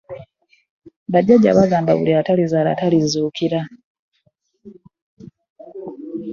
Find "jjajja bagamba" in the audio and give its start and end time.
1.23-1.91